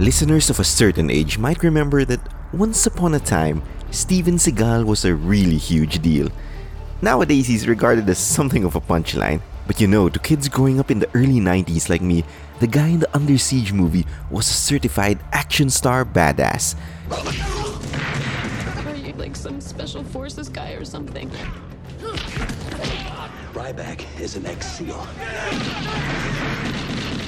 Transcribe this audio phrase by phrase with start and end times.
[0.00, 5.04] Listeners of a certain age might remember that once upon a time, Steven Seagal was
[5.04, 6.30] a really huge deal.
[7.02, 9.42] Nowadays, he's regarded as something of a punchline.
[9.66, 12.24] But you know, to kids growing up in the early 90s like me,
[12.60, 16.76] the guy in the Under Siege movie was a certified action star badass.
[18.86, 21.30] Are you like some special forces guy or something?
[23.52, 25.06] Ryback is an ex-SEAL.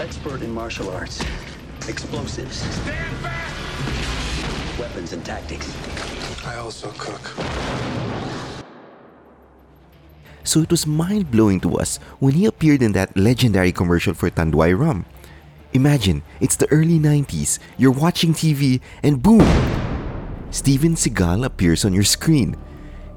[0.01, 1.23] Expert in martial arts,
[1.89, 2.63] explosives,
[4.79, 5.75] weapons and tactics.
[6.45, 7.21] I also cook.
[10.45, 14.29] So it was mind blowing to us when he appeared in that legendary commercial for
[14.31, 15.07] Tanduay Rum.
[15.73, 19.47] Imagine, it's the early 90s, you're watching TV, and boom!
[20.51, 22.57] Steven Seagal appears on your screen.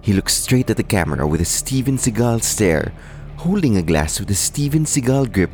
[0.01, 2.93] He looks straight at the camera with a Steven Seagal stare,
[3.45, 5.51] holding a glass with a Steven Seagal grip,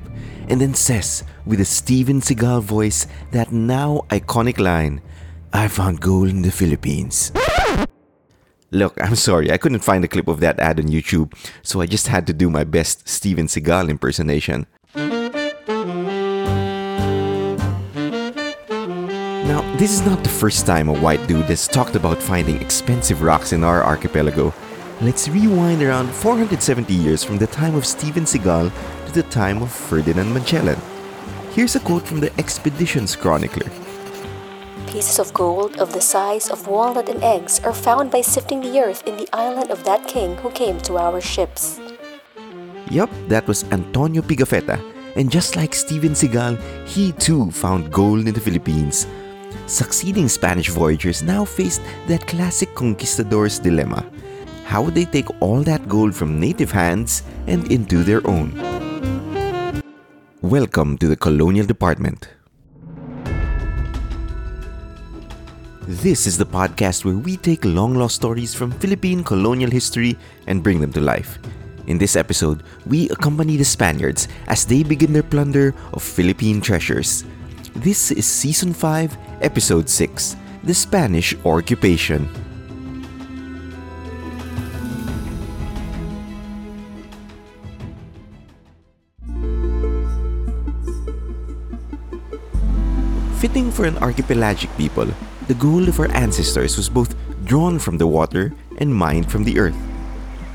[0.47, 5.01] and then says with a Steven Seagal voice that now iconic line
[5.51, 7.33] I found gold in the Philippines.
[8.71, 11.85] Look, I'm sorry, I couldn't find a clip of that ad on YouTube, so I
[11.85, 14.67] just had to do my best Steven Seagal impersonation.
[19.51, 23.21] Now, this is not the first time a white dude has talked about finding expensive
[23.21, 24.53] rocks in our archipelago.
[25.01, 28.71] Let's rewind around 470 years from the time of Steven Seagal
[29.07, 30.77] to the time of Ferdinand Magellan.
[31.53, 33.65] Here's a quote from the Expeditions Chronicler.
[34.85, 38.79] Pieces of gold of the size of walnut and eggs are found by sifting the
[38.79, 41.79] earth in the island of that king who came to our ships.
[42.91, 44.77] Yup, that was Antonio Pigafetta.
[45.15, 49.07] And just like Steven Seagal, he too found gold in the Philippines.
[49.65, 54.05] Succeeding Spanish voyagers now faced that classic conquistador's dilemma.
[54.71, 58.55] How would they take all that gold from native hands and into their own?
[60.41, 62.29] Welcome to the Colonial Department.
[65.83, 70.15] This is the podcast where we take long lost stories from Philippine colonial history
[70.47, 71.37] and bring them to life.
[71.87, 77.25] In this episode, we accompany the Spaniards as they begin their plunder of Philippine treasures.
[77.75, 82.50] This is Season 5, Episode 6 The Spanish Ore-cuppation.
[93.41, 95.07] Fitting for an archipelagic people,
[95.47, 99.57] the gold of our ancestors was both drawn from the water and mined from the
[99.57, 99.75] earth.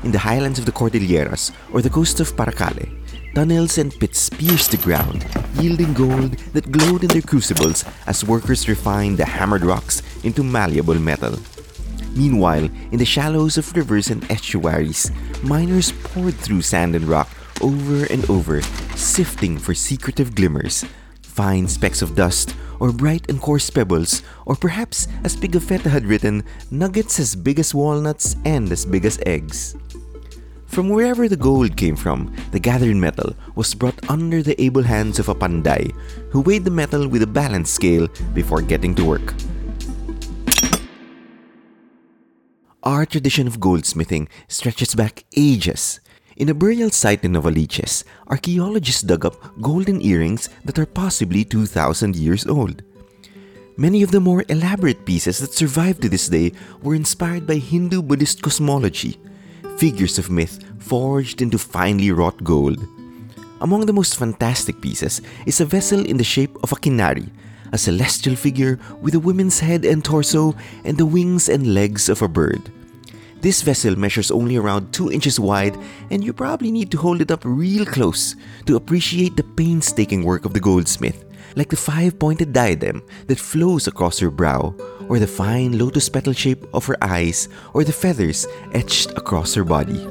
[0.05, 2.87] In the highlands of the Cordilleras or the coast of Paracale,
[3.35, 5.27] tunnels and pits pierced the ground,
[5.59, 10.95] yielding gold that glowed in their crucibles as workers refined the hammered rocks into malleable
[10.97, 11.37] metal.
[12.15, 15.11] Meanwhile, in the shallows of rivers and estuaries,
[15.43, 17.27] miners poured through sand and rock
[17.59, 18.61] over and over,
[18.95, 20.85] sifting for secretive glimmers,
[21.21, 26.43] fine specks of dust, or bright and coarse pebbles, or perhaps, as Pigafetta had written,
[26.71, 29.75] nuggets as big as walnuts and as big as eggs.
[30.67, 35.17] From wherever the gold came from, the gathered metal was brought under the able hands
[35.17, 35.91] of a panday,
[36.29, 39.33] who weighed the metal with a balance scale before getting to work.
[42.83, 45.99] Our tradition of goldsmithing stretches back ages.
[46.37, 52.15] In a burial site in Novaliches, archaeologists dug up golden earrings that are possibly 2,000
[52.15, 52.83] years old.
[53.75, 56.51] Many of the more elaborate pieces that survive to this day
[56.83, 59.19] were inspired by Hindu Buddhist cosmology,
[59.77, 62.85] figures of myth forged into finely wrought gold.
[63.59, 67.31] Among the most fantastic pieces is a vessel in the shape of a kinari,
[67.71, 70.55] a celestial figure with a woman's head and torso
[70.85, 72.71] and the wings and legs of a bird.
[73.47, 75.77] This vessel measures only around 2 inches wide,
[76.11, 78.35] and you probably need to hold it up real close
[78.65, 81.23] to appreciate the painstaking work of the goldsmith,
[81.55, 84.75] like the five pointed diadem that flows across her brow,
[85.07, 89.63] or the fine lotus petal shape of her eyes, or the feathers etched across her
[89.63, 90.05] body.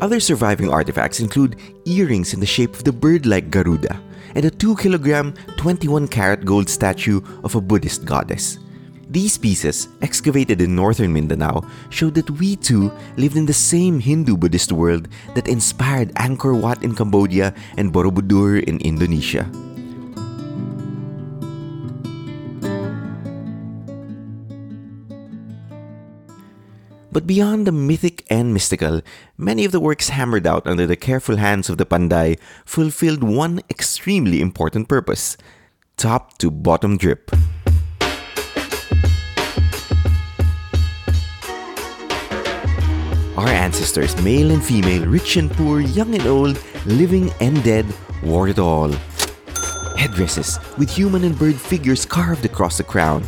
[0.00, 4.00] Other surviving artifacts include earrings in the shape of the bird like Garuda
[4.36, 8.60] and a 2 kilogram, 21 carat gold statue of a Buddhist goddess.
[9.14, 14.36] These pieces, excavated in northern Mindanao, show that we too lived in the same Hindu
[14.36, 15.06] Buddhist world
[15.38, 19.46] that inspired Angkor Wat in Cambodia and Borobudur in Indonesia.
[27.14, 29.00] But beyond the mythic and mystical,
[29.38, 32.34] many of the works hammered out under the careful hands of the Panday
[32.66, 35.38] fulfilled one extremely important purpose
[35.96, 37.30] top to bottom drip.
[43.36, 47.84] Our ancestors, male and female, rich and poor, young and old, living and dead,
[48.22, 48.92] wore it all.
[49.96, 53.24] headdresses with human and bird figures carved across the crown,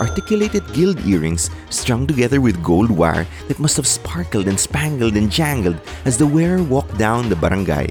[0.00, 5.30] articulated gilt earrings strung together with gold wire that must have sparkled and spangled and
[5.30, 7.86] jangled as the wearer walked down the barangay.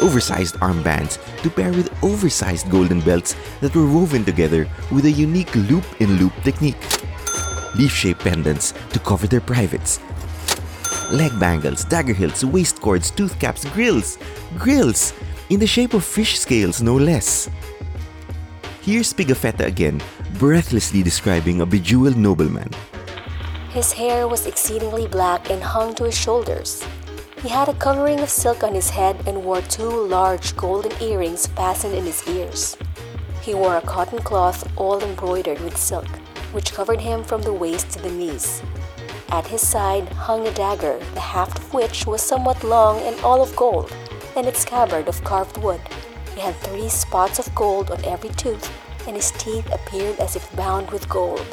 [0.00, 5.54] Oversized armbands to pair with oversized golden belts that were woven together with a unique
[5.54, 6.80] loop in loop technique.
[7.76, 10.00] Leaf shaped pendants to cover their privates.
[11.10, 14.16] Leg bangles, dagger hilts, waist cords, tooth caps, grills.
[14.56, 15.12] Grills!
[15.48, 17.50] In the shape of fish scales, no less.
[18.82, 20.00] Here's Pigafetta again,
[20.38, 22.70] breathlessly describing a bejeweled nobleman.
[23.70, 26.84] His hair was exceedingly black and hung to his shoulders.
[27.42, 31.48] He had a covering of silk on his head and wore two large golden earrings
[31.48, 32.76] fastened in his ears.
[33.42, 36.06] He wore a cotton cloth all embroidered with silk,
[36.52, 38.62] which covered him from the waist to the knees.
[39.30, 43.42] At his side hung a dagger, the haft of which was somewhat long and all
[43.42, 43.92] of gold,
[44.34, 45.80] and its scabbard of carved wood.
[46.34, 48.68] He had three spots of gold on every tooth,
[49.06, 51.46] and his teeth appeared as if bound with gold.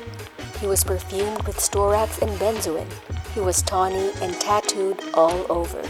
[0.60, 2.88] He was perfumed with storax and benzoin.
[3.36, 5.82] He was tawny and tattooed all over.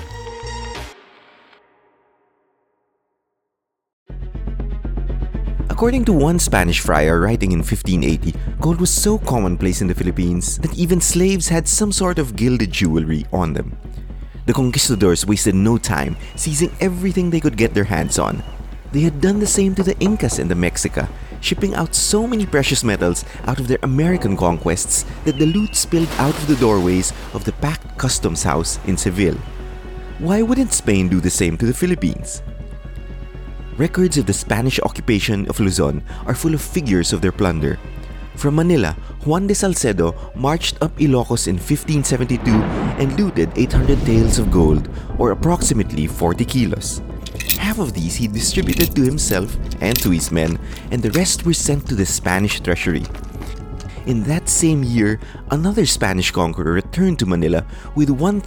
[5.77, 10.57] According to one Spanish friar writing in 1580, gold was so commonplace in the Philippines
[10.57, 13.77] that even slaves had some sort of gilded jewelry on them.
[14.47, 18.41] The conquistadors wasted no time seizing everything they could get their hands on.
[18.91, 21.07] They had done the same to the Incas and the Mexica,
[21.41, 26.09] shipping out so many precious metals out of their American conquests that the loot spilled
[26.17, 29.37] out of the doorways of the packed customs house in Seville.
[30.17, 32.41] Why wouldn't Spain do the same to the Philippines?
[33.77, 37.77] Records of the Spanish occupation of Luzon are full of figures of their plunder.
[38.35, 42.49] From Manila, Juan de Salcedo marched up Ilocos in 1572
[42.97, 44.89] and looted 800 taels of gold,
[45.19, 47.03] or approximately 40 kilos.
[47.59, 50.57] Half of these he distributed to himself and to his men,
[50.89, 53.05] and the rest were sent to the Spanish treasury.
[54.07, 55.19] In that same year,
[55.51, 58.39] another Spanish conqueror returned to Manila with 1,000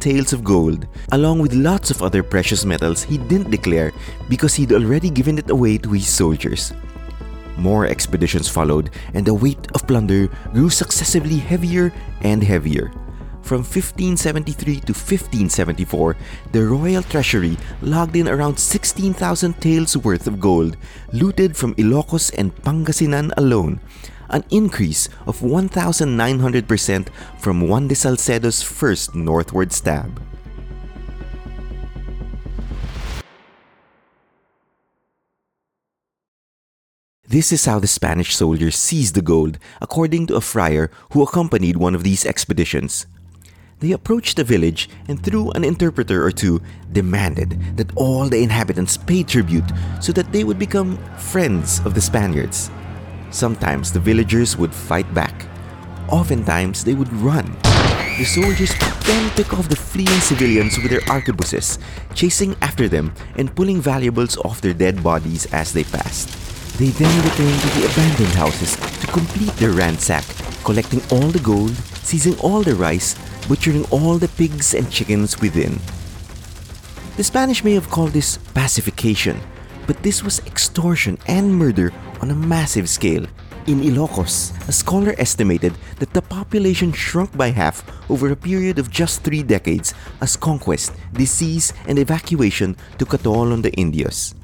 [0.00, 3.90] taels of gold, along with lots of other precious metals he didn't declare
[4.28, 6.72] because he'd already given it away to his soldiers.
[7.56, 12.92] More expeditions followed, and the weight of plunder grew successively heavier and heavier.
[13.42, 16.16] From 1573 to 1574,
[16.52, 19.18] the royal treasury logged in around 16,000
[19.58, 20.76] taels worth of gold,
[21.12, 23.80] looted from Ilocos and Pangasinan alone,
[24.30, 27.08] an increase of 1,900%
[27.38, 30.20] from Juan de Salcedo's first northward stab.
[37.30, 41.76] This is how the Spanish soldiers seized the gold, according to a friar who accompanied
[41.76, 43.06] one of these expeditions.
[43.80, 48.96] They approached the village and, through an interpreter or two, demanded that all the inhabitants
[48.96, 49.70] pay tribute
[50.00, 52.70] so that they would become friends of the Spaniards.
[53.30, 55.46] Sometimes the villagers would fight back.
[56.08, 57.44] Oftentimes they would run.
[58.18, 58.72] The soldiers
[59.04, 61.78] then pick off the fleeing civilians with their arquebuses,
[62.14, 66.28] chasing after them and pulling valuables off their dead bodies as they passed.
[66.78, 70.24] They then returned to the abandoned houses to complete their ransack,
[70.64, 73.14] collecting all the gold, seizing all the rice,
[73.46, 75.78] butchering all the pigs and chickens within.
[77.16, 79.40] The Spanish may have called this pacification,
[79.88, 83.26] but this was extortion and murder on a massive scale.
[83.66, 88.90] In Ilocos, a scholar estimated that the population shrunk by half over a period of
[88.90, 94.34] just three decades as conquest, disease, and evacuation took a toll on the Indios.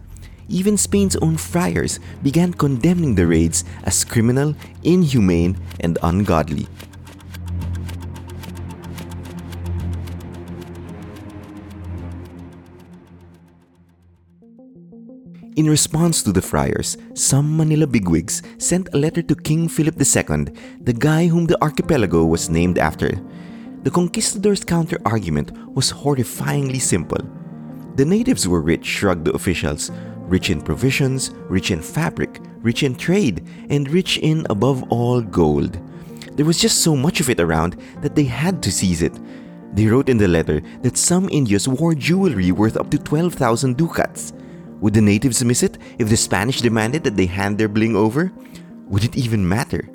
[0.49, 6.69] Even Spain's own friars began condemning the raids as criminal, inhumane, and ungodly.
[15.57, 20.53] In response to the friars, some Manila bigwigs sent a letter to King Philip II,
[20.81, 23.21] the guy whom the archipelago was named after.
[23.85, 27.21] The conquistadors' counter argument was horrifyingly simple.
[27.95, 29.93] The natives were rich, shrugged the officials,
[30.23, 35.79] rich in provisions, rich in fabric, rich in trade, and rich in, above all, gold.
[36.33, 39.17] There was just so much of it around that they had to seize it.
[39.73, 44.33] They wrote in the letter that some Indios wore jewelry worth up to 12,000 ducats.
[44.85, 48.31] Would the natives miss it if the Spanish demanded that they hand their bling over?
[48.89, 49.89] Would it even matter?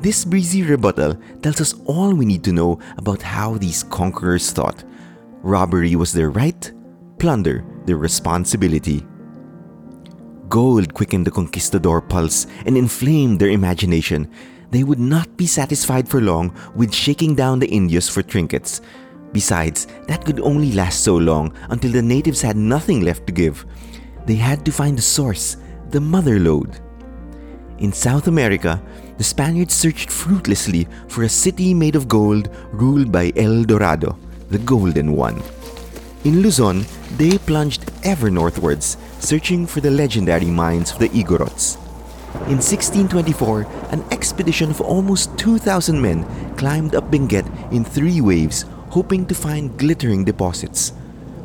[0.00, 4.82] This breezy rebuttal tells us all we need to know about how these conquerors thought.
[5.42, 6.72] Robbery was their right,
[7.18, 9.06] plunder their responsibility.
[10.48, 14.30] Gold quickened the conquistador pulse and inflamed their imagination.
[14.70, 18.80] They would not be satisfied for long with shaking down the Indios for trinkets.
[19.32, 23.66] Besides, that could only last so long until the natives had nothing left to give.
[24.26, 25.56] They had to find the source,
[25.90, 26.80] the Mother Lode.
[27.78, 28.80] In South America,
[29.18, 34.58] the Spaniards searched fruitlessly for a city made of gold ruled by El Dorado, the
[34.58, 35.42] Golden One.
[36.24, 36.86] In Luzon,
[37.18, 41.76] they plunged ever northwards, searching for the legendary mines of the Igorots.
[42.48, 46.24] In 1624, an expedition of almost 2,000 men
[46.56, 50.92] climbed up Benguet in three waves, hoping to find glittering deposits.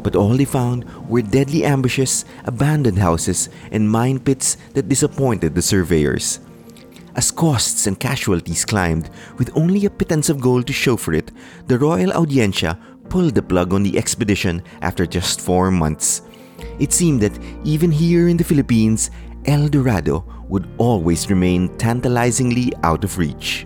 [0.01, 5.61] But all they found were deadly ambushes, abandoned houses, and mine pits that disappointed the
[5.61, 6.39] surveyors.
[7.15, 11.31] As costs and casualties climbed, with only a pittance of gold to show for it,
[11.67, 12.77] the Royal Audiencia
[13.09, 16.21] pulled the plug on the expedition after just four months.
[16.79, 19.11] It seemed that even here in the Philippines,
[19.45, 23.65] El Dorado would always remain tantalizingly out of reach.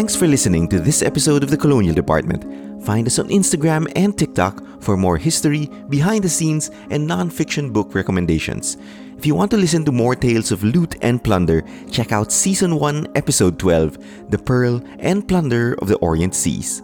[0.00, 2.42] Thanks for listening to this episode of the Colonial Department.
[2.86, 7.94] Find us on Instagram and TikTok for more history, behind the scenes, and non-fiction book
[7.94, 8.78] recommendations.
[9.18, 12.76] If you want to listen to more tales of loot and plunder, check out Season
[12.76, 16.80] 1, Episode 12, The Pearl and Plunder of the Orient Seas.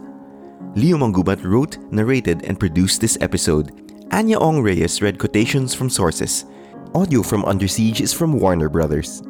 [0.74, 3.72] Leo Mangubat wrote, narrated, and produced this episode.
[4.12, 6.44] Anya Ong Reyes read quotations from sources.
[6.94, 9.22] Audio from Under Siege is from Warner Brothers.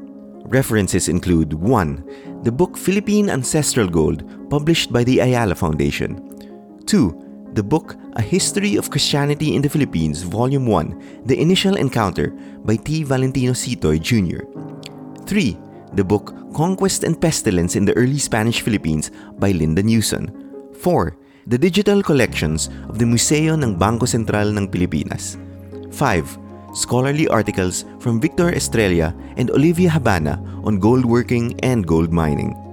[0.46, 2.42] References include 1.
[2.44, 6.22] The book Philippine Ancestral Gold, published by the Ayala Foundation.
[6.86, 7.50] 2.
[7.54, 12.30] The book A History of Christianity in the Philippines, Volume 1, The Initial Encounter,
[12.62, 13.02] by T.
[13.02, 14.46] Valentino Sitoy Jr.
[15.26, 15.58] 3.
[15.94, 19.10] The book Conquest and Pestilence in the Early Spanish Philippines
[19.42, 20.30] by Linda Newson.
[20.78, 21.16] 4.
[21.48, 25.38] The digital collections of the Museo ng Bangko Sentral ng Pilipinas.
[25.90, 26.45] 5
[26.76, 32.65] scholarly articles from Victor Estrella and Olivia Habana on gold working and gold mining.